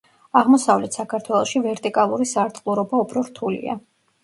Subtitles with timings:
[0.39, 3.81] აღმოსავლეთ საქართველოში ვერტიკალური სარტყლურობა უფრო რთულია.